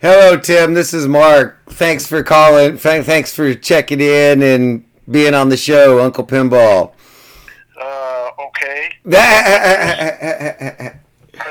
Hello, 0.00 0.36
Tim. 0.38 0.72
This 0.74 0.94
is 0.94 1.06
Mark. 1.06 1.58
Thanks 1.66 2.06
for 2.06 2.22
calling. 2.22 2.78
Th- 2.78 3.04
Thanks 3.04 3.34
for 3.34 3.54
checking 3.54 4.00
in 4.00 4.42
and 4.42 4.84
being 5.10 5.34
on 5.34 5.50
the 5.50 5.58
show, 5.58 6.00
Uncle 6.02 6.24
Pinball. 6.24 6.92
Uh, 7.78 8.30
okay. 8.46 8.92
Are 9.04 9.12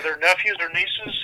there 0.02 0.18
nephews 0.18 0.58
or 0.60 0.70
nieces? 0.74 1.16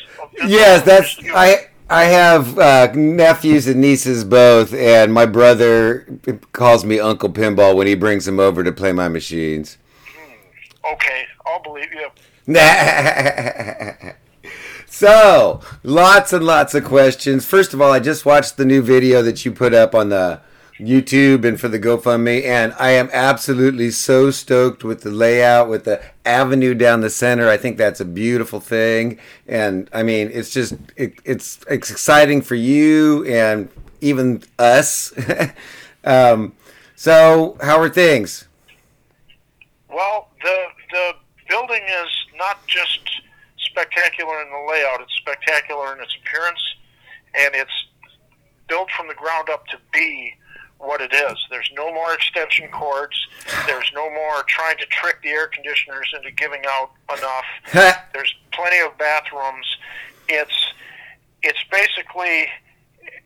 Yes, 0.46 0.84
that's 0.84 1.18
I. 1.34 1.70
I 1.88 2.06
have 2.06 2.58
uh, 2.58 2.92
nephews 2.94 3.68
and 3.68 3.80
nieces 3.80 4.24
both, 4.24 4.74
and 4.74 5.14
my 5.14 5.28
brother 5.28 6.08
calls 6.52 6.84
me 6.84 7.00
Uncle 7.00 7.30
Pinball 7.30 7.76
when 7.76 7.86
he 7.86 7.94
brings 7.94 8.26
them 8.26 8.40
over 8.40 8.64
to 8.64 8.72
play 8.72 8.92
my 8.92 9.08
machines. 9.08 9.78
Okay, 10.94 11.26
I'll 11.46 11.62
believe 11.62 11.90
you. 11.92 12.10
so, 14.96 15.60
lots 15.84 16.32
and 16.32 16.46
lots 16.46 16.74
of 16.74 16.86
questions. 16.86 17.46
First 17.46 17.74
of 17.74 17.82
all, 17.82 17.92
I 17.92 18.00
just 18.00 18.26
watched 18.26 18.56
the 18.56 18.64
new 18.64 18.82
video 18.82 19.22
that 19.24 19.44
you 19.44 19.52
put 19.52 19.74
up 19.74 19.94
on 19.94 20.08
the 20.08 20.40
YouTube 20.80 21.44
and 21.44 21.60
for 21.60 21.68
the 21.68 21.78
GoFundMe, 21.78 22.46
and 22.46 22.74
I 22.80 22.92
am 22.92 23.10
absolutely 23.12 23.92
so 23.92 24.32
stoked 24.32 24.86
with 24.86 25.02
the 25.02 25.12
layout, 25.12 25.68
with 25.68 25.84
the 25.84 26.02
avenue 26.26 26.74
down 26.74 27.02
the 27.02 27.10
center. 27.10 27.50
I 27.50 27.58
think 27.58 27.78
that's 27.78 28.00
a 28.00 28.06
beautiful 28.06 28.62
thing, 28.62 29.20
and 29.46 29.90
I 29.92 30.02
mean, 30.02 30.30
it's 30.32 30.52
just 30.52 30.76
it, 30.96 31.20
it's 31.26 31.60
it's 31.70 31.92
exciting 31.92 32.42
for 32.42 32.56
you 32.56 33.26
and 33.26 33.68
even 34.00 34.44
us. 34.58 35.12
um, 36.06 36.54
so, 36.96 37.58
how 37.60 37.82
are 37.82 37.90
things? 37.90 38.48
Well, 39.90 40.30
the 40.42 40.68
the 40.92 41.12
building 41.50 41.84
is 41.84 42.10
not 42.38 42.66
just 42.66 43.02
spectacular 43.76 44.42
in 44.42 44.50
the 44.50 44.72
layout; 44.72 45.02
it's 45.02 45.14
spectacular 45.18 45.94
in 45.94 46.02
its 46.02 46.16
appearance, 46.22 46.60
and 47.36 47.54
it's 47.54 47.88
built 48.68 48.90
from 48.92 49.08
the 49.08 49.14
ground 49.14 49.50
up 49.50 49.68
to 49.68 49.78
be 49.92 50.34
what 50.78 51.02
it 51.02 51.14
is. 51.14 51.38
There's 51.50 51.70
no 51.76 51.94
more 51.94 52.14
extension 52.14 52.70
cords. 52.70 53.16
There's 53.68 53.92
no 53.94 54.10
more 54.10 54.44
trying 54.48 54.78
to 54.78 54.86
trick 54.86 55.22
the 55.24 55.30
air 55.30 55.48
conditioners 55.48 56.14
into 56.16 56.32
giving 56.32 56.62
out 56.68 56.92
enough. 57.18 58.00
There's 58.14 58.34
plenty 58.52 58.80
of 58.80 58.98
bathrooms. 58.98 59.66
It's 60.28 60.74
it's 61.44 61.64
basically 61.72 62.48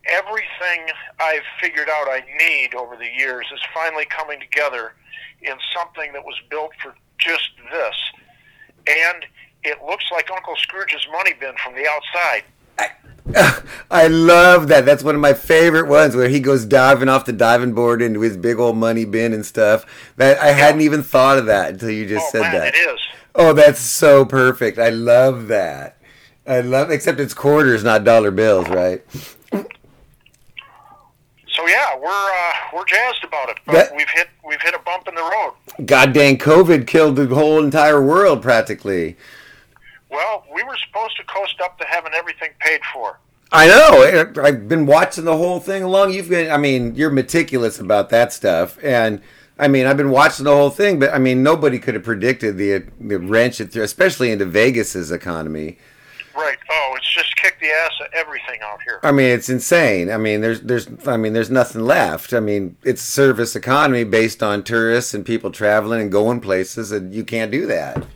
everything 0.06 0.92
I've 1.20 1.46
figured 1.60 1.88
out 1.88 2.08
I 2.08 2.22
need 2.38 2.74
over 2.74 2.96
the 2.96 3.08
years 3.16 3.46
is 3.52 3.60
finally 3.72 4.04
coming 4.04 4.40
together 4.40 4.94
in 5.42 5.54
something 5.74 6.12
that 6.12 6.24
was 6.24 6.36
built 6.50 6.72
for 6.82 6.94
just 7.18 7.50
this. 7.72 7.94
And 8.86 9.24
it 9.64 9.78
looks 9.84 10.04
like 10.12 10.30
Uncle 10.30 10.54
Scrooge's 10.56 11.06
money 11.12 11.32
bin 11.38 11.54
from 11.62 11.74
the 11.74 11.86
outside. 11.88 12.44
I 13.90 14.06
love 14.08 14.68
that. 14.68 14.84
That's 14.86 15.04
one 15.04 15.14
of 15.14 15.20
my 15.20 15.34
favorite 15.34 15.86
ones 15.86 16.16
where 16.16 16.28
he 16.28 16.40
goes 16.40 16.64
diving 16.64 17.08
off 17.08 17.26
the 17.26 17.32
diving 17.32 17.74
board 17.74 18.02
into 18.02 18.20
his 18.20 18.36
big 18.36 18.58
old 18.58 18.76
money 18.76 19.04
bin 19.04 19.32
and 19.32 19.44
stuff. 19.44 19.84
That 20.16 20.38
I 20.38 20.48
hadn't 20.52 20.80
even 20.80 21.02
thought 21.02 21.38
of 21.38 21.46
that 21.46 21.70
until 21.74 21.90
you 21.90 22.06
just 22.06 22.26
oh 22.28 22.30
said 22.32 22.40
man, 22.42 22.52
that. 22.54 22.74
it 22.74 22.78
is. 22.78 22.98
Oh, 23.34 23.52
that's 23.52 23.78
so 23.80 24.24
perfect. 24.24 24.78
I 24.78 24.88
love 24.88 25.48
that. 25.48 25.98
I 26.46 26.62
love 26.62 26.90
except 26.90 27.20
it's 27.20 27.34
quarters, 27.34 27.84
not 27.84 28.02
dollar 28.02 28.30
bills, 28.32 28.68
right? 28.68 29.04
So 31.52 31.66
yeah, 31.66 31.96
we're 31.96 32.08
uh, 32.08 32.52
we're 32.74 32.84
jazzed 32.86 33.24
about 33.24 33.48
it. 33.50 33.58
But 33.66 33.72
That- 33.74 33.96
we've 33.96 34.08
hit 34.08 34.28
we've 34.46 34.60
hit 34.62 34.74
a 34.74 34.78
bump 34.80 35.06
in 35.08 35.14
the 35.14 35.20
road. 35.22 35.52
God 35.86 36.12
dang 36.12 36.38
COVID 36.38 36.86
killed 36.86 37.16
the 37.16 37.26
whole 37.26 37.62
entire 37.62 38.04
world 38.04 38.42
practically. 38.42 39.16
Well, 40.10 40.44
we 40.52 40.62
were 40.62 40.76
supposed 40.86 41.16
to 41.18 41.24
coast 41.24 41.60
up 41.62 41.78
to 41.78 41.86
having 41.86 42.12
everything 42.14 42.50
paid 42.58 42.80
for. 42.92 43.18
I 43.52 43.66
know. 43.66 44.42
I've 44.42 44.68
been 44.68 44.86
watching 44.86 45.24
the 45.24 45.36
whole 45.36 45.60
thing 45.60 45.82
along. 45.82 46.12
You've 46.12 46.28
been, 46.28 46.50
I 46.50 46.56
mean, 46.56 46.94
you're 46.94 47.10
meticulous 47.10 47.80
about 47.80 48.10
that 48.10 48.32
stuff. 48.32 48.78
And 48.82 49.20
I 49.58 49.68
mean, 49.68 49.86
I've 49.86 49.96
been 49.96 50.10
watching 50.10 50.44
the 50.44 50.54
whole 50.54 50.70
thing, 50.70 50.98
but 50.98 51.12
I 51.12 51.18
mean, 51.18 51.42
nobody 51.42 51.78
could 51.78 51.94
have 51.94 52.04
predicted 52.04 52.56
the, 52.56 52.84
the 53.00 53.18
wrench 53.18 53.60
it 53.60 53.72
threw, 53.72 53.82
especially 53.82 54.30
into 54.30 54.46
Vegas's 54.46 55.10
economy. 55.10 55.78
Right. 56.34 56.58
Oh, 56.70 56.94
it's 56.96 57.12
just 57.12 57.36
kicked 57.36 57.60
the 57.60 57.70
ass 57.70 57.92
of 58.00 58.06
everything 58.14 58.60
out 58.62 58.80
here. 58.82 59.00
I 59.02 59.10
mean, 59.10 59.26
it's 59.26 59.48
insane. 59.48 60.10
I 60.10 60.16
mean, 60.16 60.40
there's, 60.40 60.60
there's, 60.60 60.88
I 61.06 61.16
mean, 61.16 61.32
there's 61.32 61.50
nothing 61.50 61.82
left. 61.82 62.32
I 62.32 62.40
mean, 62.40 62.76
it's 62.84 63.02
a 63.02 63.06
service 63.06 63.56
economy 63.56 64.04
based 64.04 64.42
on 64.42 64.62
tourists 64.62 65.12
and 65.12 65.26
people 65.26 65.50
traveling 65.50 66.00
and 66.00 66.12
going 66.12 66.40
places, 66.40 66.92
and 66.92 67.12
you 67.12 67.24
can't 67.24 67.50
do 67.50 67.66
that. 67.66 68.06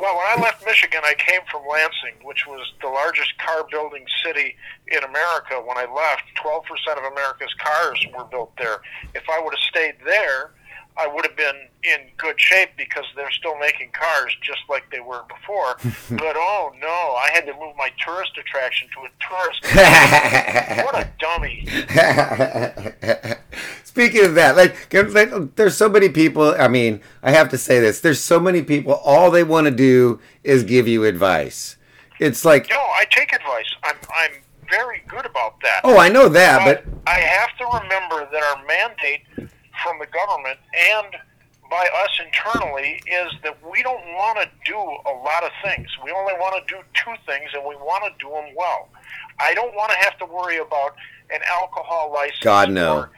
Well, 0.00 0.16
when 0.16 0.26
I 0.26 0.40
left 0.40 0.64
Michigan, 0.64 1.00
I 1.04 1.14
came 1.14 1.40
from 1.50 1.62
Lansing, 1.68 2.22
which 2.22 2.46
was 2.46 2.60
the 2.80 2.88
largest 2.88 3.36
car 3.38 3.66
building 3.68 4.04
city 4.24 4.54
in 4.86 5.02
America. 5.02 5.60
When 5.64 5.76
I 5.76 5.86
left, 5.92 6.22
12% 6.36 6.62
of 6.98 7.12
America's 7.12 7.52
cars 7.58 8.06
were 8.16 8.24
built 8.24 8.52
there. 8.58 8.78
If 9.14 9.24
I 9.28 9.40
would 9.42 9.52
have 9.52 9.60
stayed 9.68 9.96
there, 10.04 10.52
I 10.96 11.06
would 11.06 11.24
have 11.24 11.36
been 11.36 11.68
in 11.84 12.08
good 12.16 12.40
shape 12.40 12.70
because 12.76 13.04
they're 13.14 13.30
still 13.30 13.56
making 13.58 13.90
cars 13.92 14.36
just 14.42 14.60
like 14.68 14.90
they 14.90 15.00
were 15.00 15.22
before. 15.28 15.76
but 16.16 16.36
oh 16.36 16.72
no, 16.80 16.86
I 16.86 17.30
had 17.32 17.46
to 17.46 17.52
move 17.54 17.76
my 17.76 17.90
tourist 18.04 18.32
attraction 18.38 18.88
to 18.94 19.00
a 19.02 19.10
tourist. 19.22 19.64
what 20.84 20.94
a 20.94 21.08
dummy. 21.20 21.66
Speaking 23.88 24.26
of 24.26 24.34
that, 24.34 24.54
like, 24.54 24.92
like, 24.92 25.56
there's 25.56 25.74
so 25.74 25.88
many 25.88 26.10
people. 26.10 26.54
I 26.58 26.68
mean, 26.68 27.00
I 27.22 27.30
have 27.30 27.48
to 27.48 27.58
say 27.58 27.80
this: 27.80 28.00
there's 28.00 28.20
so 28.20 28.38
many 28.38 28.60
people. 28.60 28.92
All 28.92 29.30
they 29.30 29.42
want 29.42 29.64
to 29.64 29.70
do 29.70 30.20
is 30.44 30.62
give 30.62 30.86
you 30.86 31.04
advice. 31.04 31.78
It's 32.20 32.44
like, 32.44 32.68
No, 32.68 32.76
I 32.76 33.06
take 33.10 33.32
advice. 33.32 33.64
I'm 33.82 33.96
I'm 34.14 34.32
very 34.68 35.02
good 35.08 35.24
about 35.24 35.58
that. 35.62 35.80
oh, 35.84 35.98
I 35.98 36.10
know 36.10 36.28
that, 36.28 36.66
but 36.66 36.84
But 36.84 37.10
I 37.10 37.18
have 37.20 37.48
to 37.56 37.64
remember 37.82 38.28
that 38.30 38.42
our 38.42 38.62
mandate 38.66 39.22
from 39.82 39.98
the 39.98 40.06
government 40.06 40.58
and 40.94 41.16
by 41.70 41.88
us 42.04 42.20
internally 42.22 43.02
is 43.06 43.32
that 43.42 43.56
we 43.72 43.82
don't 43.82 44.04
want 44.16 44.38
to 44.38 44.48
do 44.66 44.76
a 44.76 45.14
lot 45.24 45.44
of 45.44 45.50
things. 45.64 45.88
We 46.04 46.12
only 46.12 46.34
want 46.34 46.62
to 46.66 46.74
do 46.74 46.82
two 46.92 47.14
things, 47.26 47.48
and 47.54 47.64
we 47.66 47.74
want 47.76 48.04
to 48.04 48.12
do 48.22 48.30
them 48.30 48.54
well. 48.54 48.90
I 49.40 49.54
don't 49.54 49.74
want 49.74 49.92
to 49.92 49.96
have 49.96 50.18
to 50.18 50.26
worry 50.26 50.58
about 50.58 50.94
an 51.30 51.40
alcohol 51.50 52.12
license, 52.12 52.42
God, 52.42 52.70
no. 52.70 52.96
or 52.98 53.10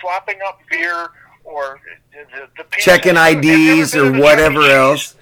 slopping 0.00 0.38
up 0.46 0.60
beer, 0.70 1.10
or 1.44 1.80
the, 2.12 2.48
the 2.56 2.64
pizza. 2.64 2.90
checking 2.90 3.16
Have 3.16 3.44
you 3.44 3.50
ever 3.50 3.82
IDs 3.82 3.94
or 3.94 4.06
in 4.06 4.14
a 4.14 4.18
Chuck 4.18 4.22
whatever 4.22 4.60
else. 4.62 5.14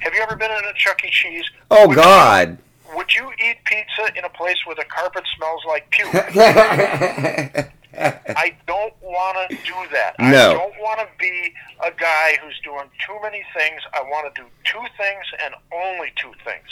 Have 0.00 0.14
you 0.14 0.22
ever 0.22 0.36
been 0.36 0.50
in 0.50 0.64
a 0.64 0.72
Chuck 0.74 1.04
E. 1.04 1.10
Cheese? 1.10 1.44
Oh 1.70 1.88
Would 1.88 1.96
God. 1.96 2.58
You, 2.88 2.96
would 2.96 3.14
you 3.14 3.30
eat 3.44 3.56
pizza 3.64 4.16
in 4.16 4.24
a 4.24 4.30
place 4.30 4.56
where 4.64 4.76
the 4.76 4.84
carpet 4.84 5.24
smells 5.36 5.62
like 5.66 5.90
puke? 5.90 6.08
I 8.00 8.56
don't 8.66 8.94
want 9.02 9.50
to 9.50 9.56
do 9.56 9.74
that. 9.92 10.14
No. 10.20 10.50
I 10.50 10.54
don't 10.54 10.78
want 10.78 11.00
to 11.00 11.08
be 11.18 11.52
a 11.84 11.90
guy 11.90 12.38
who's 12.42 12.58
doing 12.62 12.84
too 13.04 13.18
many 13.22 13.42
things. 13.56 13.82
I 13.92 14.02
want 14.02 14.32
to 14.32 14.42
do 14.42 14.46
two 14.64 14.84
things 14.96 15.24
and 15.44 15.54
only 15.72 16.12
two 16.16 16.32
things. 16.44 16.68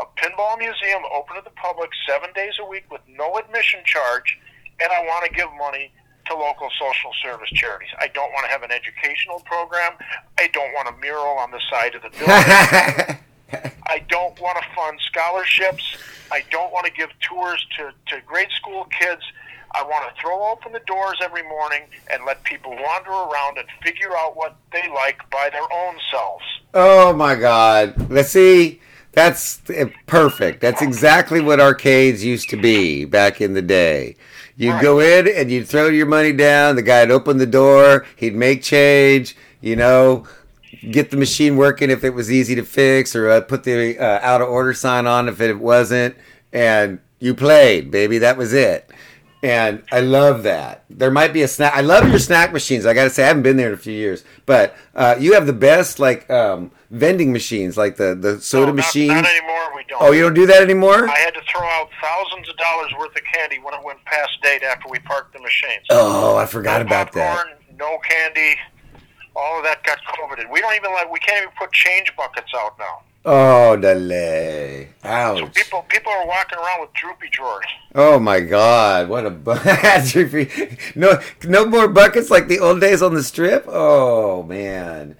A 0.00 0.06
pinball 0.18 0.58
museum 0.58 1.02
open 1.14 1.36
to 1.36 1.42
the 1.42 1.50
public 1.50 1.90
seven 2.08 2.30
days 2.34 2.54
a 2.60 2.64
week 2.64 2.90
with 2.90 3.02
no 3.06 3.36
admission 3.36 3.80
charge, 3.84 4.38
and 4.80 4.90
I 4.90 5.02
want 5.02 5.26
to 5.26 5.32
give 5.32 5.48
money 5.58 5.92
to 6.26 6.34
local 6.36 6.68
social 6.78 7.12
service 7.22 7.50
charities. 7.50 7.90
I 7.98 8.08
don't 8.08 8.32
want 8.32 8.46
to 8.46 8.50
have 8.50 8.62
an 8.62 8.70
educational 8.70 9.40
program. 9.40 9.92
I 10.38 10.48
don't 10.48 10.72
want 10.72 10.88
a 10.88 11.00
mural 11.00 11.38
on 11.38 11.50
the 11.50 11.60
side 11.70 11.94
of 11.94 12.02
the 12.02 12.10
building. 12.10 12.28
I 13.86 14.04
don't 14.08 14.38
want 14.40 14.58
to 14.58 14.64
fund 14.74 14.98
scholarships. 15.06 15.96
I 16.32 16.42
don't 16.50 16.72
want 16.72 16.86
to 16.86 16.92
give 16.92 17.10
tours 17.20 17.64
to, 17.78 17.92
to 18.08 18.20
grade 18.26 18.48
school 18.56 18.86
kids. 18.98 19.22
I 19.72 19.82
want 19.82 20.04
to 20.08 20.20
throw 20.20 20.50
open 20.50 20.72
the 20.72 20.80
doors 20.86 21.18
every 21.22 21.42
morning 21.42 21.82
and 22.12 22.24
let 22.24 22.42
people 22.44 22.70
wander 22.70 23.10
around 23.10 23.58
and 23.58 23.66
figure 23.82 24.16
out 24.16 24.36
what 24.36 24.56
they 24.72 24.88
like 24.94 25.28
by 25.30 25.50
their 25.50 25.62
own 25.62 25.96
selves. 26.10 26.44
Oh 26.72 27.12
my 27.12 27.34
God. 27.34 28.10
Let's 28.10 28.30
see. 28.30 28.80
That's 29.12 29.60
eh, 29.70 29.90
perfect. 30.06 30.60
That's 30.60 30.82
exactly 30.82 31.40
what 31.40 31.60
arcades 31.60 32.24
used 32.24 32.50
to 32.50 32.56
be 32.56 33.04
back 33.04 33.40
in 33.40 33.54
the 33.54 33.62
day. 33.62 34.16
You'd 34.56 34.80
go 34.80 35.00
in 35.00 35.26
and 35.26 35.50
you'd 35.50 35.66
throw 35.68 35.88
your 35.88 36.06
money 36.06 36.32
down. 36.32 36.76
The 36.76 36.82
guy'd 36.82 37.10
open 37.10 37.38
the 37.38 37.46
door. 37.46 38.06
He'd 38.16 38.36
make 38.36 38.62
change. 38.62 39.36
You 39.60 39.76
know, 39.76 40.26
get 40.90 41.10
the 41.10 41.16
machine 41.16 41.56
working 41.56 41.90
if 41.90 42.04
it 42.04 42.10
was 42.10 42.30
easy 42.30 42.54
to 42.54 42.62
fix, 42.62 43.16
or 43.16 43.28
uh, 43.28 43.40
put 43.40 43.64
the 43.64 43.98
uh, 43.98 44.20
out 44.22 44.42
of 44.42 44.48
order 44.48 44.72
sign 44.74 45.06
on 45.06 45.28
if 45.28 45.40
it 45.40 45.58
wasn't. 45.58 46.16
And 46.52 47.00
you 47.18 47.34
played, 47.34 47.90
baby. 47.90 48.18
That 48.18 48.36
was 48.36 48.52
it. 48.52 48.90
And 49.44 49.82
I 49.92 50.00
love 50.00 50.44
that. 50.44 50.84
There 50.88 51.10
might 51.10 51.34
be 51.34 51.42
a 51.42 51.48
snack. 51.48 51.74
I 51.76 51.82
love 51.82 52.08
your 52.08 52.18
snack 52.18 52.50
machines. 52.50 52.86
I 52.86 52.94
got 52.94 53.04
to 53.04 53.10
say, 53.10 53.24
I 53.24 53.26
haven't 53.28 53.42
been 53.42 53.58
there 53.58 53.68
in 53.68 53.74
a 53.74 53.76
few 53.76 53.92
years, 53.92 54.24
but 54.46 54.74
uh, 54.94 55.16
you 55.18 55.34
have 55.34 55.46
the 55.46 55.52
best 55.52 55.98
like 55.98 56.30
um, 56.30 56.70
vending 56.90 57.30
machines, 57.30 57.76
like 57.76 57.96
the 57.96 58.14
the 58.14 58.40
soda 58.40 58.66
No, 58.66 58.72
not- 58.72 58.76
machine. 58.76 59.08
Not, 59.08 59.26
anymore. 59.26 59.76
We 59.76 59.84
don't. 59.86 60.00
oh, 60.02 60.12
you 60.12 60.22
don't 60.22 60.32
do 60.32 60.46
that 60.46 60.62
anymore. 60.62 61.06
I 61.10 61.18
had 61.18 61.34
to 61.34 61.42
throw 61.42 61.60
out 61.62 61.90
thousands 62.02 62.48
of 62.48 62.56
dollars 62.56 62.90
worth 62.98 63.14
of 63.14 63.22
candy 63.34 63.58
when 63.58 63.74
it 63.74 63.84
went 63.84 64.02
past 64.06 64.30
date 64.42 64.62
after 64.62 64.88
we 64.88 64.98
parked 65.00 65.34
the 65.34 65.40
machines. 65.42 65.84
Oh, 65.90 66.36
I 66.36 66.46
forgot 66.46 66.80
no 66.80 66.86
about 66.86 67.12
popcorn, 67.12 67.48
that. 67.68 67.76
No 67.78 67.98
candy. 68.08 68.58
All 69.36 69.58
of 69.58 69.64
that 69.64 69.84
got 69.84 69.98
coveted. 70.16 70.46
We 70.50 70.62
don't 70.62 70.74
even 70.74 70.90
let. 70.94 71.10
We 71.10 71.18
can't 71.18 71.42
even 71.42 71.54
put 71.58 71.70
change 71.72 72.10
buckets 72.16 72.52
out 72.56 72.78
now. 72.78 73.02
Oh, 73.26 73.76
delay. 73.76 74.90
Ouch. 75.02 75.38
So 75.38 75.46
people 75.46 75.84
people 75.88 76.12
are 76.12 76.26
walking 76.26 76.58
around 76.58 76.82
with 76.82 76.92
droopy 76.92 77.28
drawers. 77.30 77.64
Oh 77.94 78.18
my 78.18 78.40
God! 78.40 79.08
What 79.08 79.24
a 79.24 79.30
bu- 79.30 79.54
no 80.94 81.20
no 81.44 81.66
more 81.66 81.88
buckets 81.88 82.30
like 82.30 82.48
the 82.48 82.58
old 82.58 82.80
days 82.80 83.00
on 83.02 83.14
the 83.14 83.22
strip. 83.22 83.64
Oh 83.66 84.42
man, 84.42 85.16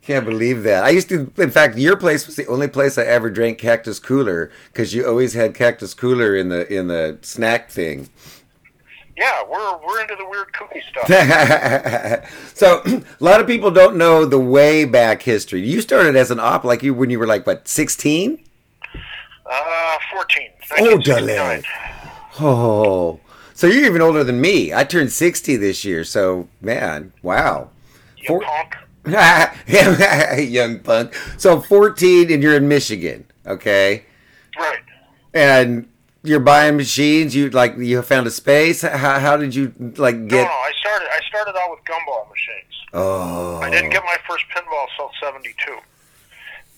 can't 0.00 0.24
believe 0.24 0.62
that. 0.62 0.84
I 0.84 0.90
used 0.90 1.10
to. 1.10 1.30
In 1.36 1.50
fact, 1.50 1.76
your 1.76 1.96
place 1.96 2.26
was 2.26 2.36
the 2.36 2.46
only 2.46 2.68
place 2.68 2.96
I 2.96 3.04
ever 3.04 3.28
drank 3.28 3.58
Cactus 3.58 3.98
Cooler 3.98 4.50
because 4.72 4.94
you 4.94 5.06
always 5.06 5.34
had 5.34 5.54
Cactus 5.54 5.92
Cooler 5.92 6.34
in 6.34 6.48
the 6.48 6.70
in 6.72 6.88
the 6.88 7.18
snack 7.20 7.70
thing. 7.70 8.08
Yeah, 9.16 9.42
we're 9.48 9.76
we're 9.78 10.00
into 10.00 10.16
the 10.16 10.26
weird 10.28 10.48
kooky 10.52 10.82
stuff. 10.88 12.24
so 12.54 12.82
a 13.20 13.24
lot 13.24 13.40
of 13.40 13.46
people 13.46 13.70
don't 13.70 13.96
know 13.96 14.24
the 14.24 14.38
way 14.40 14.84
back 14.84 15.22
history. 15.22 15.60
You 15.66 15.80
started 15.82 16.16
as 16.16 16.30
an 16.30 16.40
op 16.40 16.64
like 16.64 16.82
you 16.82 16.94
when 16.94 17.10
you 17.10 17.18
were 17.18 17.26
like 17.26 17.46
what 17.46 17.68
sixteen? 17.68 18.42
Uh, 19.44 19.98
fourteen. 20.10 20.48
Oh, 20.78 20.96
1969. 20.96 21.24
delay. 21.26 21.62
Oh, 22.40 23.20
so 23.52 23.66
you're 23.66 23.84
even 23.84 24.00
older 24.00 24.24
than 24.24 24.40
me. 24.40 24.72
I 24.72 24.84
turned 24.84 25.12
sixty 25.12 25.56
this 25.56 25.84
year. 25.84 26.04
So 26.04 26.48
man, 26.62 27.12
wow. 27.22 27.68
You 28.16 28.28
Four- 28.28 28.40
punk. 28.40 28.76
young 30.38 30.78
punk. 30.78 31.14
So 31.36 31.60
14 31.60 32.30
and 32.30 32.40
you're 32.42 32.54
in 32.54 32.68
Michigan, 32.68 33.24
okay? 33.44 34.04
Right. 34.56 34.78
And 35.34 35.88
you're 36.22 36.40
buying 36.40 36.76
machines. 36.76 37.34
You 37.34 37.50
like 37.50 37.76
you 37.76 38.00
found 38.02 38.26
a 38.26 38.30
space. 38.30 38.82
How, 38.82 39.18
how 39.18 39.36
did 39.36 39.54
you 39.54 39.74
like 39.96 40.28
get? 40.28 40.44
no. 40.44 40.50
I 40.50 40.72
started. 40.80 41.08
I 41.10 41.20
started 41.28 41.54
out 41.58 41.70
with 41.70 41.80
gumball 41.84 42.28
machines. 42.30 42.74
Oh, 42.92 43.58
I 43.58 43.70
didn't 43.70 43.86
oh. 43.86 43.90
get 43.90 44.04
my 44.04 44.16
first 44.28 44.44
pinball 44.54 44.86
till 44.96 45.10
'72. 45.20 45.54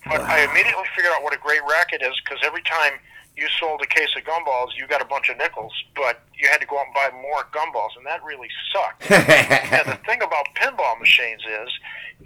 But 0.07 0.21
I 0.21 0.45
immediately 0.45 0.85
figured 0.95 1.13
out 1.17 1.23
what 1.23 1.33
a 1.33 1.39
great 1.39 1.63
racket 1.69 2.03
is 2.03 2.13
because 2.25 2.39
every 2.45 2.63
time 2.63 2.93
you 3.37 3.47
sold 3.59 3.81
a 3.83 3.87
case 3.87 4.09
of 4.17 4.23
gumballs, 4.25 4.69
you 4.77 4.87
got 4.87 5.03
a 5.03 5.05
bunch 5.05 5.29
of 5.29 5.37
nickels, 5.37 5.73
but 5.97 6.21
you 6.39 6.49
had 6.49 6.61
to 6.61 6.67
go 6.67 6.79
out 6.79 6.87
and 6.87 6.95
buy 6.95 7.11
more 7.21 7.45
gumballs, 7.53 7.91
and 7.97 8.07
that 8.07 8.23
really 8.25 8.49
sucked. 8.73 9.11
and 9.11 9.89
the 9.89 9.99
thing 10.07 10.23
about 10.23 10.47
pinball 10.55 10.99
machines 11.01 11.43
is 11.43 11.69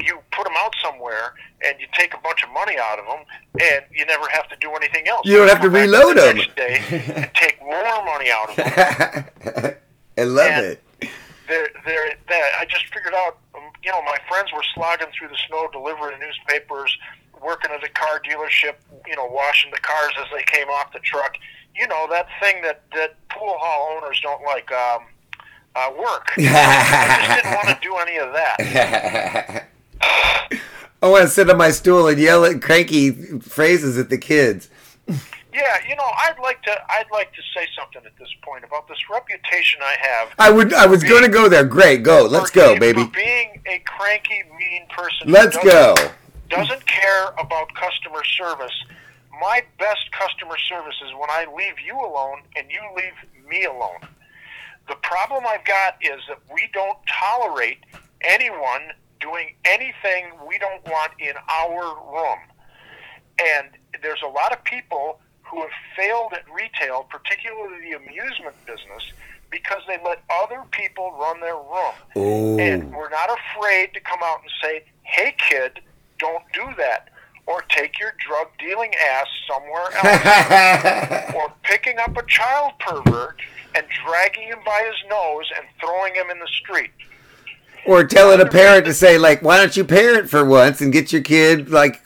you 0.05 0.19
put 0.33 0.45
them 0.45 0.53
out 0.59 0.75
somewhere 0.83 1.33
and 1.65 1.81
you 1.81 1.87
take 1.95 2.13
a 2.15 2.19
bunch 2.19 2.43
of 2.45 2.51
money 2.51 2.77
out 2.79 2.99
of 2.99 3.07
them 3.07 3.25
and 3.61 3.85
you 3.91 4.05
never 4.07 4.29
have 4.29 4.49
to 4.49 4.57
do 4.61 4.71
anything 4.73 5.09
else. 5.09 5.27
You 5.27 5.39
don't 5.39 5.49
have 5.49 5.63
to 5.63 5.71
reload 5.71 6.17
the 6.19 6.29
'em. 6.29 6.37
Next 6.37 6.55
day 6.57 6.83
and 6.91 7.31
take 7.35 7.59
more 7.63 7.83
money 8.05 8.31
out 8.31 8.51
of 8.51 8.57
them. 8.57 9.75
I 10.19 10.23
love 10.25 10.47
And- 10.51 10.67
it. 10.67 10.83
There, 11.49 11.67
there, 11.87 12.13
that 12.29 12.51
I 12.61 12.67
just 12.67 12.85
figured 12.93 13.15
out. 13.15 13.39
um, 13.55 13.63
You 13.83 13.91
know, 13.91 14.03
my 14.03 14.19
friends 14.29 14.53
were 14.53 14.63
slogging 14.75 15.07
through 15.19 15.29
the 15.29 15.39
snow, 15.49 15.67
delivering 15.73 16.21
newspapers, 16.21 16.95
working 17.43 17.71
at 17.71 17.83
a 17.83 17.89
car 17.89 18.21
dealership. 18.21 18.75
You 19.09 19.17
know, 19.17 19.27
washing 19.27 19.71
the 19.71 19.79
cars 19.79 20.13
as 20.19 20.27
they 20.35 20.43
came 20.45 20.69
off 20.69 20.93
the 20.93 21.01
truck. 21.01 21.37
You 21.75 21.87
know, 21.89 22.07
that 22.11 22.27
thing 22.41 22.63
that 22.63 22.83
that 22.95 23.17
pool 23.31 23.57
hall 23.59 23.97
owners 23.97 24.21
don't 24.21 24.43
like. 24.45 24.71
Um, 24.73 25.03
uh, 25.77 25.93
work. 25.97 26.33
I 26.39 27.27
just 27.27 27.43
didn't 27.43 27.55
want 27.55 27.69
to 27.69 27.79
do 27.81 27.95
any 27.97 28.17
of 28.17 28.33
that. 28.33 29.69
I 31.03 31.09
want 31.09 31.23
to 31.23 31.29
sit 31.29 31.49
on 31.49 31.57
my 31.57 31.71
stool 31.71 32.09
and 32.09 32.19
yell 32.19 32.45
at 32.45 32.61
cranky 32.61 33.13
phrases 33.41 33.99
at 33.99 34.11
the 34.11 34.19
kids. 34.19 34.69
Yeah, 35.07 35.79
you 35.89 35.97
know, 35.97 36.05
I'd 36.05 36.39
like 36.41 36.63
to. 36.63 36.71
I'd 36.91 37.11
like 37.11 37.33
to 37.33 37.43
say 37.55 37.67
something 37.77 38.03
at 38.05 38.17
this 38.19 38.29
point 38.43 38.65
about 38.65 38.87
this 38.87 38.99
reputation 39.11 39.81
I 39.83 39.97
have. 40.01 40.29
I 40.39 40.51
would. 40.51 40.73
I 40.73 40.87
was 40.87 41.03
going 41.03 41.23
to 41.23 41.29
go 41.29 41.49
there. 41.49 41.65
Great, 41.65 42.03
go. 42.03 42.25
Let's 42.31 42.51
go, 42.51 42.79
baby. 42.79 43.05
For 43.05 43.11
being 43.11 43.61
a 43.67 43.79
cranky, 43.81 44.43
mean 44.59 44.87
person. 44.89 45.33
Let's 45.33 45.57
go. 45.57 45.95
Doesn't 46.49 46.87
care 46.87 47.29
about 47.39 47.75
customer 47.75 48.25
service. 48.25 48.73
My 49.41 49.62
best 49.79 50.11
customer 50.12 50.56
service 50.59 50.97
is 51.06 51.12
when 51.12 51.31
I 51.31 51.47
leave 51.56 51.79
you 51.85 51.95
alone 51.95 52.43
and 52.56 52.71
you 52.71 52.81
leave 52.97 53.49
me 53.49 53.65
alone. 53.65 54.00
The 54.89 54.97
problem 54.97 55.45
I've 55.47 55.65
got 55.65 55.97
is 56.00 56.21
that 56.29 56.39
we 56.53 56.69
don't 56.73 56.99
tolerate 57.06 57.79
anyone 58.23 58.93
doing 59.21 59.55
anything 59.65 60.33
we 60.49 60.59
don't 60.59 60.85
want 60.87 61.12
in 61.19 61.35
our 61.49 61.95
room. 62.12 62.39
And 63.39 63.69
there's 64.03 64.23
a 64.25 64.29
lot 64.29 64.53
of 64.53 64.65
people 64.65 65.21
who 65.43 65.61
have 65.61 65.71
failed 65.97 66.33
at 66.33 66.45
retail, 66.53 67.06
particularly 67.11 67.91
the 67.91 67.97
amusement 67.97 68.56
business, 68.67 69.12
because 69.50 69.83
they 69.87 69.99
let 70.05 70.23
other 70.43 70.62
people 70.71 71.15
run 71.19 71.41
their 71.41 71.56
room. 71.56 71.95
Oh. 72.17 72.59
And 72.59 72.93
we're 72.93 73.11
not 73.11 73.31
afraid 73.31 73.95
to 73.95 74.00
come 74.00 74.21
out 74.23 74.41
and 74.43 74.50
say, 74.62 74.85
hey, 75.03 75.35
kid, 75.39 75.81
don't 76.19 76.44
do 76.53 76.65
that. 76.76 77.09
Or 77.47 77.62
take 77.70 77.99
your 77.99 78.12
drug 78.26 78.49
dealing 78.59 78.93
ass 79.11 79.26
somewhere 79.49 79.88
else. 81.25 81.35
or 81.35 81.53
picking 81.62 81.99
up 81.99 82.15
a 82.17 82.23
child 82.26 82.73
pervert 82.79 83.41
and 83.75 83.87
dragging 84.05 84.49
him 84.49 84.59
by 84.67 84.82
his 84.87 85.11
nose 85.11 85.50
and 85.56 85.67
throwing 85.81 86.15
him 86.15 86.29
in 86.31 86.38
the 86.38 86.47
street. 86.49 86.91
Or 87.87 88.05
telling 88.05 88.41
a 88.41 88.47
parent 88.47 88.85
to 88.85 88.93
say, 88.93 89.17
like, 89.17 89.41
why 89.41 89.56
don't 89.56 89.75
you 89.76 89.85
parent 89.85 90.29
for 90.29 90.44
once 90.44 90.82
and 90.82 90.93
get 90.93 91.11
your 91.11 91.23
kid, 91.23 91.70
like, 91.70 92.03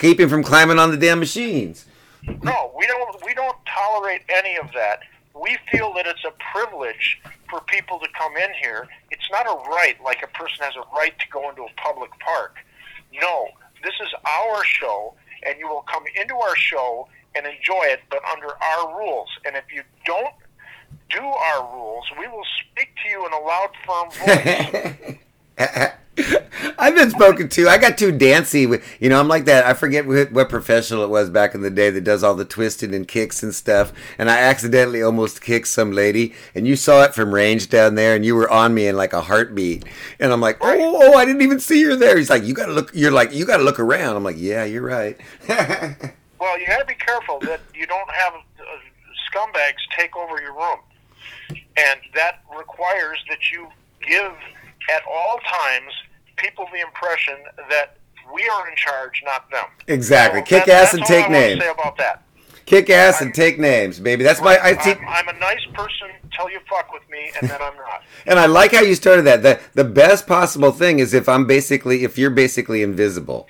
keep 0.00 0.18
him 0.18 0.28
from 0.28 0.42
climbing 0.42 0.78
on 0.80 0.90
the 0.90 0.96
damn 0.96 1.20
machines? 1.20 1.86
No, 2.42 2.72
we 2.76 2.86
don't. 2.86 3.16
We 3.24 3.34
don't 3.34 3.56
tolerate 3.66 4.22
any 4.28 4.56
of 4.56 4.72
that. 4.74 5.00
We 5.40 5.56
feel 5.70 5.94
that 5.94 6.06
it's 6.06 6.24
a 6.24 6.32
privilege 6.52 7.20
for 7.48 7.60
people 7.68 7.98
to 8.00 8.08
come 8.18 8.36
in 8.36 8.50
here. 8.60 8.88
It's 9.10 9.28
not 9.30 9.46
a 9.46 9.54
right, 9.70 9.96
like 10.04 10.22
a 10.22 10.26
person 10.28 10.56
has 10.64 10.74
a 10.74 10.96
right 10.96 11.16
to 11.18 11.28
go 11.30 11.48
into 11.48 11.62
a 11.62 11.70
public 11.76 12.10
park. 12.18 12.56
No, 13.12 13.48
this 13.82 13.94
is 14.02 14.08
our 14.24 14.64
show, 14.64 15.14
and 15.46 15.58
you 15.58 15.68
will 15.68 15.82
come 15.82 16.04
into 16.20 16.34
our 16.36 16.56
show 16.56 17.08
and 17.34 17.46
enjoy 17.46 17.84
it, 17.84 18.00
but 18.10 18.20
under 18.32 18.48
our 18.48 18.98
rules. 18.98 19.28
And 19.44 19.56
if 19.56 19.64
you 19.72 19.82
don't 20.04 20.34
do 21.10 21.22
our 21.22 21.74
rules, 21.74 22.04
we 22.18 22.26
will 22.28 22.46
speak 22.70 22.90
to 23.04 23.10
you 23.10 23.26
in 23.26 23.32
a 23.32 23.38
loud, 23.38 23.70
firm 23.86 24.10
voice. 25.58 25.88
I've 26.78 26.94
been 26.94 27.10
spoken 27.10 27.48
to. 27.50 27.68
I 27.68 27.78
got 27.78 27.98
too 27.98 28.12
dancy. 28.12 28.60
You 29.00 29.08
know, 29.08 29.18
I'm 29.18 29.28
like 29.28 29.44
that. 29.46 29.66
I 29.66 29.74
forget 29.74 30.06
what, 30.06 30.48
professional 30.48 31.04
it 31.04 31.08
was 31.08 31.30
back 31.30 31.54
in 31.54 31.62
the 31.62 31.70
day 31.70 31.90
that 31.90 32.04
does 32.04 32.22
all 32.22 32.34
the 32.34 32.44
twisting 32.44 32.94
and 32.94 33.06
kicks 33.06 33.42
and 33.42 33.54
stuff. 33.54 33.92
And 34.18 34.30
I 34.30 34.38
accidentally 34.38 35.02
almost 35.02 35.40
kicked 35.40 35.68
some 35.68 35.92
lady. 35.92 36.34
And 36.54 36.66
you 36.66 36.76
saw 36.76 37.02
it 37.02 37.14
from 37.14 37.34
range 37.34 37.68
down 37.68 37.94
there, 37.94 38.14
and 38.14 38.24
you 38.24 38.34
were 38.34 38.50
on 38.50 38.74
me 38.74 38.86
in 38.86 38.96
like 38.96 39.12
a 39.12 39.22
heartbeat. 39.22 39.84
And 40.20 40.32
I'm 40.32 40.40
like, 40.40 40.58
oh, 40.60 41.00
oh, 41.02 41.14
I 41.14 41.24
didn't 41.24 41.42
even 41.42 41.60
see 41.60 41.82
her 41.84 41.96
there. 41.96 42.16
He's 42.16 42.30
like, 42.30 42.44
you 42.44 42.54
gotta 42.54 42.72
look. 42.72 42.90
You're 42.94 43.10
like, 43.10 43.32
you 43.32 43.44
gotta 43.44 43.64
look 43.64 43.78
around. 43.78 44.16
I'm 44.16 44.24
like, 44.24 44.36
yeah, 44.38 44.64
you're 44.64 44.82
right. 44.82 45.18
Well, 46.40 46.58
you 46.58 46.66
got 46.66 46.78
to 46.78 46.84
be 46.84 46.94
careful 46.94 47.40
that 47.40 47.60
you 47.74 47.86
don't 47.86 48.10
have 48.10 48.34
uh, 48.34 48.64
scumbags 49.28 49.82
take 49.96 50.16
over 50.16 50.40
your 50.40 50.54
room, 50.54 50.78
and 51.50 52.00
that 52.14 52.42
requires 52.56 53.18
that 53.28 53.50
you 53.50 53.66
give 54.06 54.32
at 54.88 55.02
all 55.10 55.38
times 55.40 55.92
people 56.38 56.66
the 56.72 56.80
impression 56.80 57.36
that 57.68 57.96
we 58.34 58.48
are 58.48 58.68
in 58.68 58.76
charge, 58.76 59.22
not 59.24 59.50
them. 59.50 59.66
exactly. 59.86 60.40
So 60.40 60.46
Kick 60.46 60.66
that- 60.66 60.84
ass 60.88 60.94
and 60.94 61.04
take 61.04 61.26
I 61.26 61.28
names. 61.28 61.60
Say 61.62 61.70
about 61.70 61.96
that. 61.98 62.22
Kick 62.66 62.90
ass 62.90 63.22
and 63.22 63.32
take 63.34 63.58
names, 63.58 63.98
baby. 63.98 64.22
That's 64.24 64.42
my. 64.42 64.58
I 64.62 64.76
see. 64.82 64.90
I'm, 64.92 65.08
I'm 65.08 65.28
a 65.28 65.38
nice 65.38 65.64
person 65.72 66.08
till 66.36 66.50
you 66.50 66.60
fuck 66.68 66.92
with 66.92 67.02
me, 67.10 67.30
and 67.40 67.48
then 67.48 67.58
I'm 67.62 67.74
not. 67.76 68.02
And 68.26 68.38
I 68.38 68.44
like 68.44 68.72
how 68.72 68.82
you 68.82 68.94
started 68.94 69.22
that. 69.22 69.42
The 69.42 69.58
the 69.72 69.84
best 69.84 70.26
possible 70.26 70.70
thing 70.70 70.98
is 70.98 71.14
if 71.14 71.30
I'm 71.30 71.46
basically 71.46 72.04
if 72.04 72.18
you're 72.18 72.28
basically 72.28 72.82
invisible. 72.82 73.48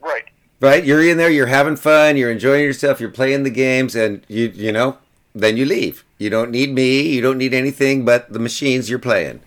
Right. 0.00 0.24
Right? 0.60 0.84
You're 0.84 1.06
in 1.08 1.18
there, 1.18 1.30
you're 1.30 1.46
having 1.46 1.76
fun, 1.76 2.16
you're 2.16 2.32
enjoying 2.32 2.64
yourself, 2.64 2.98
you're 3.00 3.10
playing 3.10 3.44
the 3.44 3.50
games 3.50 3.94
and 3.94 4.24
you 4.26 4.48
you 4.48 4.72
know, 4.72 4.98
then 5.36 5.56
you 5.56 5.64
leave. 5.64 6.04
You 6.18 6.28
don't 6.30 6.50
need 6.50 6.74
me, 6.74 7.02
you 7.02 7.20
don't 7.20 7.38
need 7.38 7.54
anything 7.54 8.04
but 8.04 8.32
the 8.32 8.40
machines 8.40 8.90
you're 8.90 8.98
playing. 8.98 9.40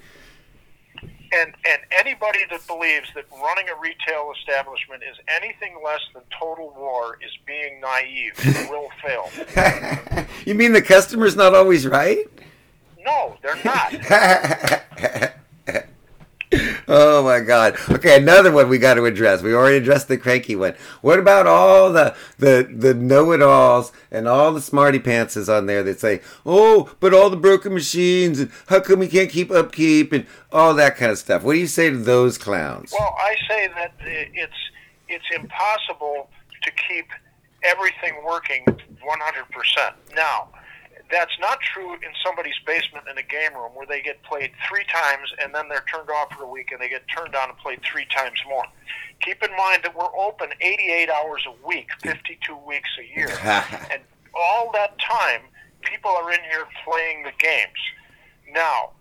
And 1.33 1.53
and 1.65 1.81
anybody 1.91 2.39
that 2.50 2.65
believes 2.67 3.07
that 3.15 3.25
running 3.31 3.69
a 3.69 3.79
retail 3.79 4.33
establishment 4.38 5.03
is 5.03 5.17
anything 5.27 5.77
less 5.83 6.01
than 6.13 6.23
total 6.38 6.73
war 6.77 7.17
is 7.21 7.31
being 7.45 7.79
naive 7.79 8.33
and 8.43 8.69
will 8.69 8.89
fail. 9.01 9.29
you 10.45 10.55
mean 10.55 10.73
the 10.73 10.81
customer's 10.81 11.35
not 11.35 11.55
always 11.55 11.88
right? 11.88 12.25
No, 13.00 13.38
they're 13.41 13.63
not. 13.63 15.31
oh 16.91 17.24
my 17.24 17.39
god. 17.39 17.75
Okay, 17.89 18.17
another 18.17 18.51
one 18.51 18.69
we 18.69 18.77
got 18.77 18.95
to 18.95 19.05
address. 19.05 19.41
We 19.41 19.53
already 19.55 19.77
addressed 19.77 20.07
the 20.07 20.17
cranky 20.17 20.55
one. 20.55 20.75
What 21.01 21.19
about 21.19 21.48
all 21.48 21.91
the 21.91 22.15
the 22.38 22.67
the 22.69 22.93
know-it-alls 22.93 23.91
and 24.12 24.27
all 24.27 24.53
the 24.53 24.62
smarty 24.62 25.00
pantses 25.00 25.51
on 25.51 25.65
there 25.65 25.83
that 25.83 26.00
say, 26.00 26.21
"Oh, 26.45 26.93
but 27.00 27.13
all 27.13 27.29
the 27.29 27.38
broken 27.38 27.74
machines 27.74 28.39
and 28.39 28.51
how 28.67 28.81
come 28.81 29.00
we 29.00 29.07
can't 29.07 29.29
keep 29.29 29.50
upkeep 29.50 30.12
and 30.12 30.25
all 30.51 30.74
that 30.75 30.98
kind 30.98 31.12
of 31.12 31.17
stuff." 31.17 31.43
What 31.43 31.53
do 31.53 31.60
you 31.60 31.67
say 31.67 31.89
to 31.89 31.98
those 31.98 32.38
clowns? 32.38 32.93
Well, 32.98 33.15
I 33.17 33.36
say 33.48 33.67
that 33.75 33.93
it's 34.01 34.53
it's 35.07 35.25
impossible 35.36 36.29
to 36.63 36.71
keep 36.88 37.07
everything 37.63 38.24
working 38.25 38.65
100%. 38.65 39.93
Now, 40.15 40.50
That's 41.12 41.38
not 41.39 41.60
true 41.60 41.94
in 41.94 42.12
somebody's 42.24 42.56
basement 42.65 43.06
in 43.12 43.18
a 43.18 43.24
game 43.24 43.53
room 43.53 43.72
where 43.74 43.86
they 43.86 44.01
get 44.01 44.24
played 44.24 44.51
three 44.68 44.86
times 44.86 45.30
and 45.41 45.53
then 45.53 45.68
they're 45.68 45.84
turned 45.94 46.10
off 46.10 46.32
for 46.32 46.44
a 46.44 46.48
week 46.48 46.72
and 46.72 46.80
they 46.80 46.88
get 46.88 47.03
turned 47.15 47.36
on 47.36 47.50
and 47.50 47.58
played 47.58 47.82
three 47.84 48.06
times 48.15 48.39
more. 48.48 48.63
Keep 49.22 49.44
in 49.44 49.56
mind 49.58 49.82
that 49.84 49.96
we're 49.96 50.15
open 50.18 50.50
88 50.62 51.10
hours 51.10 51.46
a 51.46 51.68
week, 51.68 51.89
52 52.01 52.56
weeks 52.65 52.89
a 52.98 53.20
year. 53.20 53.30
and 53.91 54.01
all 54.34 54.72
that 54.74 54.98
time, 55.00 55.41
people 55.82 56.12
are 56.12 56.32
in 56.32 56.39
here 56.50 56.65
playing 56.86 57.24
the 57.24 57.34
games. 57.39 57.82
Now, 58.53 58.91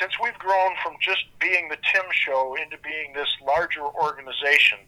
since 0.00 0.12
we've 0.22 0.38
grown 0.38 0.72
from 0.82 0.94
just 1.00 1.24
being 1.40 1.68
the 1.68 1.76
Tim 1.92 2.04
Show 2.12 2.56
into 2.60 2.78
being 2.78 3.12
this 3.14 3.28
larger 3.44 3.82
organization, 3.82 4.78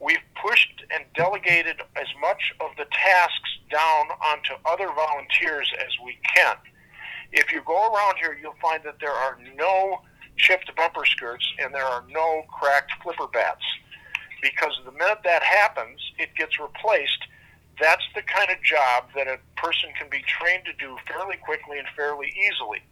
we've 0.00 0.24
pushed 0.40 0.84
and 0.94 1.04
delegated 1.14 1.80
as 1.96 2.06
much 2.20 2.52
of 2.60 2.70
the 2.76 2.84
tasks 2.92 3.57
down 3.70 4.06
onto 4.24 4.54
other 4.64 4.88
volunteers 4.88 5.72
as 5.78 5.92
we 6.04 6.18
can. 6.34 6.56
If 7.32 7.52
you 7.52 7.62
go 7.66 7.92
around 7.92 8.16
here, 8.18 8.38
you'll 8.40 8.58
find 8.60 8.82
that 8.84 9.00
there 9.00 9.12
are 9.12 9.38
no 9.56 10.00
chipped 10.36 10.74
bumper 10.76 11.04
skirts 11.04 11.44
and 11.58 11.74
there 11.74 11.84
are 11.84 12.04
no 12.10 12.42
cracked 12.48 12.92
flipper 13.02 13.26
bats. 13.26 13.64
Because 14.40 14.72
the 14.84 14.92
minute 14.92 15.20
that 15.24 15.42
happens, 15.42 16.00
it 16.18 16.34
gets 16.36 16.58
replaced. 16.60 17.26
That's 17.80 18.04
the 18.14 18.22
kind 18.22 18.50
of 18.50 18.62
job 18.62 19.04
that 19.14 19.26
a 19.26 19.38
person 19.56 19.90
can 19.98 20.08
be 20.10 20.22
trained 20.26 20.64
to 20.66 20.72
do 20.78 20.96
fairly 21.06 21.36
quickly 21.36 21.78
and 21.78 21.88
fairly 21.96 22.28
easily. 22.28 22.82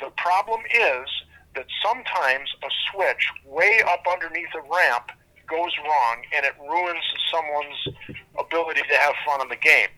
The 0.00 0.10
problem 0.16 0.60
is 0.72 1.08
that 1.54 1.66
sometimes 1.84 2.48
a 2.62 2.68
switch 2.90 3.28
way 3.44 3.82
up 3.86 4.04
underneath 4.10 4.54
a 4.54 4.62
ramp 4.62 5.10
goes 5.50 5.72
wrong 5.84 6.22
and 6.34 6.46
it 6.46 6.54
ruins 6.60 7.04
someone's 7.30 8.20
ability 8.38 8.82
to 8.88 8.96
have 8.96 9.14
fun 9.26 9.42
in 9.42 9.48
the 9.48 9.56
game. 9.56 9.88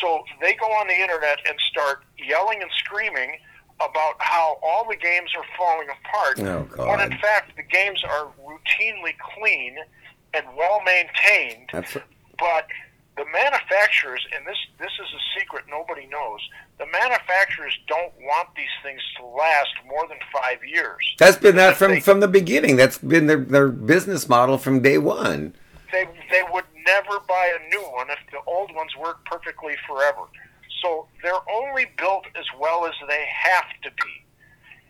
So 0.00 0.24
they 0.40 0.54
go 0.54 0.66
on 0.66 0.88
the 0.88 0.94
internet 0.94 1.38
and 1.48 1.58
start 1.70 2.04
yelling 2.18 2.62
and 2.62 2.70
screaming 2.78 3.38
about 3.76 4.14
how 4.18 4.58
all 4.62 4.86
the 4.88 4.96
games 4.96 5.30
are 5.36 5.44
falling 5.56 5.88
apart. 5.88 6.40
Oh, 6.40 6.76
God. 6.76 6.88
When 6.88 7.12
in 7.12 7.18
fact 7.18 7.56
the 7.56 7.62
games 7.62 8.02
are 8.04 8.28
routinely 8.44 9.14
clean 9.34 9.76
and 10.34 10.46
well 10.56 10.80
maintained. 10.84 11.70
That's 11.72 11.96
But 12.38 12.66
the 13.16 13.24
manufacturers, 13.32 14.24
and 14.34 14.46
this 14.46 14.56
this 14.78 14.92
is 14.92 15.08
a 15.14 15.38
secret 15.40 15.64
nobody 15.68 16.06
knows, 16.06 16.40
the 16.78 16.86
manufacturers 16.86 17.76
don't 17.86 18.12
want 18.20 18.48
these 18.56 18.72
things 18.82 19.00
to 19.18 19.26
last 19.26 19.70
more 19.86 20.06
than 20.08 20.18
five 20.32 20.58
years. 20.64 21.14
that's 21.18 21.36
been 21.36 21.56
that 21.56 21.76
from 21.76 21.92
they- 21.92 22.00
from 22.00 22.20
the 22.20 22.28
beginning. 22.28 22.76
That's 22.76 22.98
been 22.98 23.26
their 23.26 23.38
their 23.38 23.68
business 23.68 24.28
model 24.28 24.58
from 24.58 24.80
day 24.80 24.98
one. 24.98 25.54
they 25.92 26.06
they 26.30 26.42
would 26.52 26.64
never 26.86 27.20
buy 27.28 27.52
a 27.60 27.68
new 27.68 27.82
one 27.92 28.08
if 28.10 28.18
the 28.30 28.38
old 28.46 28.74
ones 28.74 28.94
work 28.96 29.24
perfectly 29.26 29.74
forever. 29.86 30.22
So 30.82 31.06
they're 31.22 31.44
only 31.52 31.86
built 31.98 32.24
as 32.36 32.46
well 32.58 32.86
as 32.86 32.94
they 33.06 33.26
have 33.28 33.68
to 33.82 33.90
be. 33.90 34.24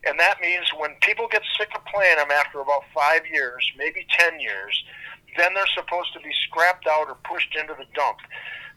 And 0.07 0.19
that 0.21 0.41
means 0.41 0.65
when 0.79 0.95
people 1.03 1.27
get 1.29 1.43
sick 1.59 1.69
of 1.75 1.85
playing 1.87 2.17
them 2.17 2.31
after 2.31 2.61
about 2.61 2.85
five 2.95 3.23
years, 3.27 3.71
maybe 3.77 4.07
ten 4.19 4.39
years, 4.41 4.85
then 5.37 5.55
they're 5.55 5.67
supposed 5.75 6.13
to 6.15 6.21
be 6.21 6.31
scrapped 6.49 6.87
out 6.87 7.09
or 7.09 7.17
pushed 7.25 7.55
into 7.57 7.75
the 7.75 7.87
dump. 7.95 8.19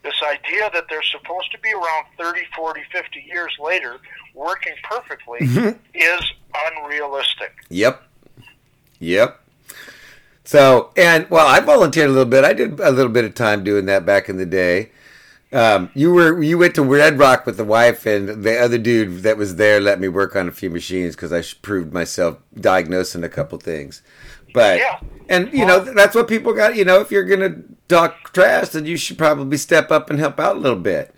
This 0.03 0.21
idea 0.21 0.69
that 0.73 0.85
they're 0.89 1.03
supposed 1.03 1.51
to 1.53 1.59
be 1.59 1.71
around 1.71 2.05
30, 2.17 2.41
40, 2.55 2.81
50 2.91 3.25
years 3.25 3.53
later 3.59 3.97
working 4.33 4.73
perfectly 4.83 5.39
is 5.93 6.33
unrealistic. 6.53 7.53
Yep. 7.69 8.03
Yep. 8.99 9.39
So, 10.43 10.91
and 10.97 11.29
well, 11.29 11.47
I 11.47 11.61
volunteered 11.61 12.09
a 12.09 12.11
little 12.11 12.29
bit. 12.29 12.43
I 12.43 12.53
did 12.53 12.79
a 12.79 12.91
little 12.91 13.11
bit 13.11 13.23
of 13.23 13.33
time 13.33 13.63
doing 13.63 13.85
that 13.85 14.05
back 14.05 14.27
in 14.27 14.37
the 14.37 14.45
day. 14.45 14.91
Um, 15.53 15.91
you 15.93 16.11
were 16.11 16.41
you 16.41 16.57
went 16.57 16.73
to 16.75 16.83
Red 16.83 17.19
Rock 17.19 17.45
with 17.45 17.57
the 17.57 17.63
wife 17.63 18.07
and 18.07 18.43
the 18.43 18.59
other 18.59 18.79
dude 18.79 19.21
that 19.21 19.37
was 19.37 19.57
there 19.57 19.79
let 19.79 19.99
me 19.99 20.07
work 20.07 20.35
on 20.35 20.47
a 20.47 20.51
few 20.51 20.71
machines 20.71 21.15
because 21.15 21.31
I 21.31 21.43
proved 21.61 21.93
myself 21.93 22.39
diagnosing 22.59 23.23
a 23.23 23.29
couple 23.29 23.59
things. 23.59 24.01
But 24.53 24.77
Yeah. 24.79 24.99
and 25.29 25.51
you 25.51 25.65
know 25.65 25.79
that's 25.79 26.15
what 26.15 26.27
people 26.27 26.53
got. 26.53 26.75
You 26.75 26.85
know, 26.85 26.99
if 27.01 27.11
you're 27.11 27.23
gonna 27.23 27.55
talk 27.87 28.31
trash, 28.33 28.69
then 28.69 28.85
you 28.85 28.97
should 28.97 29.17
probably 29.17 29.57
step 29.57 29.91
up 29.91 30.09
and 30.09 30.19
help 30.19 30.39
out 30.39 30.55
a 30.55 30.59
little 30.59 30.77
bit. 30.79 31.13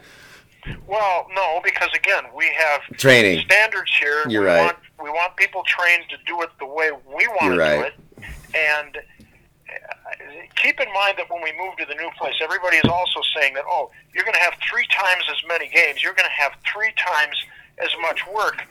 Well, 0.87 1.27
no, 1.35 1.61
because 1.63 1.89
again, 1.93 2.23
we 2.35 2.45
have 2.57 2.81
Training. 2.97 3.45
standards 3.45 3.91
here. 3.99 4.23
You're 4.27 4.41
we 4.41 4.47
right. 4.47 4.65
Want, 4.65 4.77
we 5.03 5.09
want 5.11 5.35
people 5.35 5.63
trained 5.67 6.05
to 6.09 6.17
do 6.25 6.41
it 6.41 6.49
the 6.59 6.65
way 6.65 6.89
we 7.05 7.27
want 7.27 7.43
You're 7.43 7.53
to 7.53 7.59
right. 7.59 7.93
do 8.17 8.23
it. 8.23 8.29
And 8.55 8.97
uh, 8.97 10.15
keep 10.55 10.79
in 10.79 10.91
mind 10.93 11.15
that 11.17 11.29
when 11.29 11.43
we 11.43 11.51
move 11.59 11.75
to 11.77 11.85
the 11.85 11.93
new 11.95 12.09
place, 12.17 12.33
everybody 12.41 12.77
is 12.77 12.89
also 12.89 13.19
saying 13.37 13.53
that, 13.53 13.63
oh, 13.69 13.91
you're 14.13 14.23
going 14.23 14.33
to 14.33 14.39
have 14.39 14.53
three 14.69 14.87
times 14.97 15.23
as 15.29 15.37
many 15.47 15.67
games. 15.67 16.01
You're 16.01 16.13
going 16.13 16.29
to 16.29 16.41
have 16.41 16.53
three 16.71 16.93
times 16.97 17.35
as 17.77 17.89
much 18.01 18.21
work. 18.33 18.63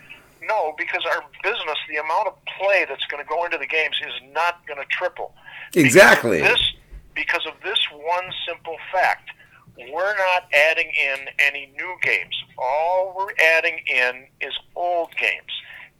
No, 0.46 0.74
because 0.76 1.02
our 1.06 1.24
business, 1.42 1.78
the 1.88 1.96
amount 1.96 2.28
of 2.28 2.34
play 2.58 2.84
that's 2.88 3.04
going 3.06 3.22
to 3.22 3.28
go 3.28 3.44
into 3.44 3.58
the 3.58 3.66
games 3.66 3.96
is 4.06 4.32
not 4.32 4.66
going 4.66 4.78
to 4.78 4.86
triple. 4.86 5.34
Exactly. 5.74 6.38
Because 6.38 6.52
of 6.52 6.58
this, 6.58 6.72
because 7.14 7.46
of 7.46 7.54
this 7.62 7.78
one 7.92 8.32
simple 8.46 8.76
fact, 8.92 9.30
we're 9.76 10.16
not 10.16 10.44
adding 10.52 10.88
in 10.88 11.28
any 11.38 11.72
new 11.76 11.96
games. 12.02 12.34
All 12.58 13.14
we're 13.16 13.34
adding 13.56 13.80
in 13.86 14.26
is 14.40 14.52
old 14.76 15.10
games. 15.16 15.50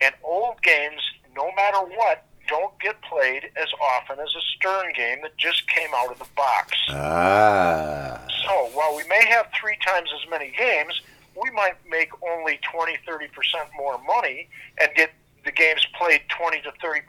And 0.01 0.15
old 0.23 0.63
games, 0.63 1.01
no 1.35 1.51
matter 1.57 1.79
what, 1.79 2.25
don't 2.47 2.79
get 2.81 3.01
played 3.03 3.45
as 3.57 3.69
often 3.81 4.19
as 4.19 4.29
a 4.29 4.43
Stern 4.57 4.93
game 4.95 5.19
that 5.23 5.37
just 5.37 5.67
came 5.69 5.89
out 5.95 6.11
of 6.13 6.19
the 6.19 6.27
box. 6.37 6.77
Ah. 6.91 8.21
So 8.47 8.71
while 8.75 8.95
we 8.97 9.03
may 9.09 9.25
have 9.27 9.49
three 9.59 9.77
times 9.85 10.11
as 10.15 10.31
many 10.31 10.53
games, 10.57 11.01
we 11.43 11.51
might 11.51 11.75
make 11.91 12.11
only 12.23 12.59
20, 12.73 12.99
30% 13.09 13.29
more 13.77 13.99
money 14.03 14.49
and 14.81 14.91
get 14.95 15.11
the 15.45 15.53
games 15.53 15.87
played 15.99 16.23
20 16.37 16.63
to 16.63 16.73
30% 16.83 17.01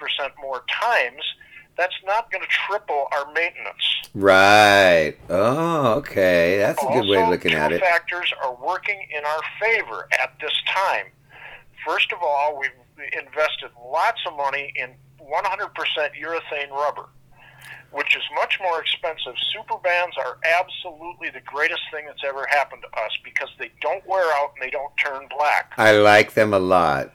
more 0.42 0.64
times. 0.82 1.22
That's 1.78 1.96
not 2.06 2.32
going 2.32 2.42
to 2.42 2.50
triple 2.50 3.08
our 3.12 3.32
maintenance. 3.34 3.84
Right. 4.14 5.16
Oh, 5.30 5.96
okay. 5.96 6.58
That's 6.58 6.82
a 6.82 6.88
good 6.88 7.08
way 7.08 7.22
of 7.22 7.30
looking 7.30 7.54
at 7.54 7.74
it. 7.74 7.82
factors 7.82 8.34
are 8.44 8.56
working 8.56 9.06
in 9.16 9.26
our 9.26 9.42
favor 9.60 10.08
at 10.20 10.34
this 10.40 10.54
time. 10.74 11.08
First 11.86 12.14
of 12.14 12.20
all, 12.22 12.58
we've 12.60 12.72
invested 13.14 13.72
lots 13.84 14.22
of 14.26 14.38
money 14.38 14.72
in 14.76 14.92
100% 15.22 15.70
urethane 16.22 16.72
rubber, 16.72 17.10
which 17.96 18.16
is 18.16 18.24
much 18.36 18.60
more 18.62 18.82
expensive. 18.82 19.34
Super 19.54 19.78
bands 19.78 20.16
are 20.18 20.38
absolutely 20.60 21.30
the 21.30 21.40
greatest 21.42 21.82
thing 21.92 22.06
that's 22.06 22.24
ever 22.28 22.46
happened 22.50 22.84
to 22.84 23.00
us 23.00 23.12
because 23.24 23.50
they 23.58 23.72
don't 23.82 24.06
wear 24.06 24.26
out 24.36 24.52
and 24.56 24.62
they 24.66 24.70
don't 24.70 24.92
turn 24.98 25.28
black. 25.36 25.74
I 25.78 25.94
like 25.94 26.34
them 26.34 26.54
a 26.54 26.60
lot. 26.60 27.12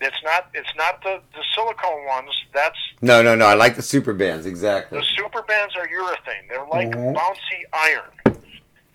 It's 0.00 0.16
not 0.24 0.48
it's 0.54 0.74
not 0.76 1.02
the, 1.02 1.20
the 1.34 1.42
silicone 1.54 2.04
ones. 2.06 2.30
That's 2.54 2.78
No, 3.02 3.22
no, 3.22 3.34
no. 3.34 3.46
I 3.46 3.54
like 3.54 3.74
the 3.76 3.82
super 3.82 4.12
bands. 4.12 4.46
Exactly. 4.46 4.98
the 4.98 5.04
super 5.16 5.42
bands 5.42 5.74
are 5.76 5.86
urethane. 5.88 6.48
They're 6.48 6.66
like 6.66 6.88
Mhm. 6.90 7.14
bouncy 7.16 7.60
iron. 7.72 8.38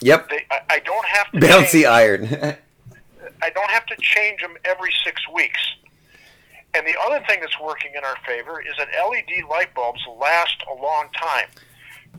Yep. 0.01 0.29
They, 0.29 0.45
I, 0.51 0.59
I 0.69 0.79
don't 0.79 1.05
have 1.07 1.31
to 1.31 1.39
Bouncy 1.39 1.71
change- 1.71 1.85
iron. 1.85 2.25
I 3.41 3.49
don't 3.51 3.69
have 3.69 3.85
to 3.87 3.95
change 3.99 4.41
them 4.41 4.55
every 4.65 4.91
six 5.03 5.21
weeks. 5.33 5.59
And 6.73 6.85
the 6.85 6.95
other 7.07 7.23
thing 7.27 7.39
that's 7.39 7.59
working 7.59 7.91
in 7.97 8.03
our 8.03 8.17
favor 8.25 8.61
is 8.61 8.73
that 8.77 8.87
LED 9.09 9.49
light 9.49 9.73
bulbs 9.73 10.01
last 10.19 10.55
a 10.71 10.81
long 10.81 11.07
time. 11.19 11.47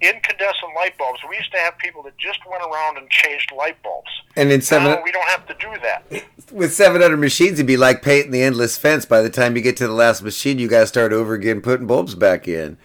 Incandescent 0.00 0.74
light 0.76 0.96
bulbs, 0.96 1.20
we 1.28 1.36
used 1.36 1.50
to 1.52 1.58
have 1.58 1.76
people 1.78 2.02
that 2.04 2.16
just 2.18 2.38
went 2.48 2.62
around 2.62 2.98
and 2.98 3.08
changed 3.10 3.50
light 3.56 3.80
bulbs. 3.82 4.10
and 4.36 4.50
in 4.50 4.58
Now 4.60 4.64
seven 4.64 4.98
we 5.04 5.10
don't 5.12 5.28
have 5.28 5.46
to 5.48 5.54
do 5.54 5.68
that. 5.82 6.24
with 6.52 6.72
seven 6.72 7.02
hundred 7.02 7.16
machines, 7.18 7.54
it'd 7.54 7.66
be 7.66 7.76
like 7.76 8.02
painting 8.02 8.30
the 8.30 8.42
endless 8.42 8.78
fence. 8.78 9.04
By 9.06 9.22
the 9.22 9.30
time 9.30 9.56
you 9.56 9.62
get 9.62 9.76
to 9.78 9.86
the 9.86 9.92
last 9.92 10.22
machine, 10.22 10.58
you 10.58 10.68
got 10.68 10.80
to 10.80 10.86
start 10.86 11.12
over 11.12 11.34
again, 11.34 11.60
putting 11.60 11.86
bulbs 11.86 12.14
back 12.14 12.46
in. 12.46 12.78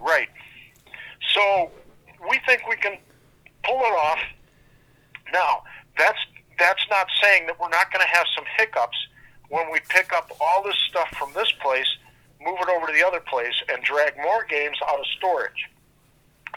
Right. 0.00 0.28
So 1.34 1.70
we 2.30 2.38
think 2.46 2.62
we 2.68 2.76
can 2.76 2.96
pull 3.64 3.78
it 3.80 3.94
off. 3.98 4.18
Now, 5.32 5.62
that's 5.98 6.18
that's 6.58 6.82
not 6.90 7.06
saying 7.22 7.46
that 7.46 7.60
we're 7.60 7.68
not 7.68 7.92
going 7.92 8.00
to 8.04 8.16
have 8.16 8.26
some 8.34 8.44
hiccups 8.56 8.96
when 9.48 9.70
we 9.72 9.78
pick 9.88 10.12
up 10.12 10.30
all 10.40 10.62
this 10.62 10.76
stuff 10.88 11.08
from 11.18 11.32
this 11.34 11.50
place, 11.60 11.86
move 12.44 12.56
it 12.60 12.68
over 12.68 12.86
to 12.86 12.92
the 12.92 13.06
other 13.06 13.20
place, 13.20 13.54
and 13.68 13.82
drag 13.82 14.16
more 14.18 14.44
games 14.44 14.76
out 14.88 14.98
of 14.98 15.06
storage. 15.16 15.68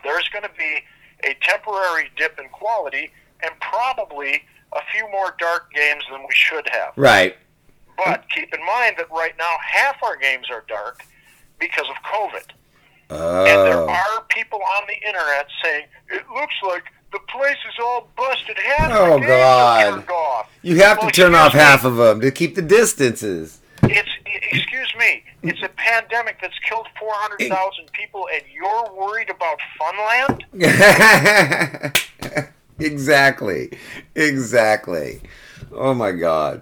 There's 0.04 0.28
going 0.30 0.44
to 0.44 0.52
be 0.58 0.84
a 1.24 1.36
temporary 1.42 2.10
dip 2.18 2.40
in 2.40 2.50
quality 2.50 3.12
and 3.44 3.52
probably 3.60 4.44
a 4.74 4.80
few 4.92 5.10
more 5.12 5.36
dark 5.40 5.72
games 5.74 6.04
than 6.12 6.22
we 6.22 6.34
should 6.34 6.68
have. 6.72 6.94
Right. 6.96 7.36
But 7.98 8.26
keep 8.34 8.54
in 8.54 8.66
mind 8.66 8.96
that 8.98 9.12
right 9.12 9.34
now 9.38 9.56
half 9.66 9.96
our 10.04 10.16
games 10.16 10.48
are 10.50 10.64
dark 10.68 11.04
because 11.60 11.88
of 11.90 11.96
COVID. 12.04 12.46
And 13.10 13.48
there 13.68 13.78
Oh. 13.78 13.90
are 13.90 14.22
people 14.30 14.62
on 14.78 14.88
the 14.88 14.96
internet 15.06 15.48
saying 15.64 15.86
it 16.10 16.24
looks 16.30 16.56
like 16.64 16.84
the 17.12 17.20
place 17.28 17.58
is 17.68 17.76
all 17.84 18.08
busted. 18.16 18.58
Half 18.58 18.92
Oh, 18.92 19.20
God. 19.20 20.08
off. 20.10 20.50
You 20.62 20.78
have 20.82 21.00
to 21.02 21.12
turn 21.12 21.36
off 21.36 21.54
excuse 21.54 21.56
half 21.64 21.86
of 21.86 21.96
them 21.98 22.22
to 22.22 22.32
keep 22.32 22.56
the 22.56 22.62
distances. 22.62 23.60
It's 23.84 24.10
excuse 24.52 24.94
me. 24.98 25.24
It's 25.44 25.62
a 25.64 25.70
pandemic 25.70 26.38
that's 26.42 26.58
killed 26.70 26.88
four 27.00 27.12
hundred 27.14 27.50
thousand 27.50 27.92
people, 27.94 28.28
and 28.32 28.44
you're 28.54 28.94
worried 28.96 29.30
about 29.32 29.58
Funland? 29.80 30.44
exactly. 32.80 33.72
Exactly. 34.16 35.22
Oh 35.74 35.94
my 35.94 36.12
god. 36.12 36.62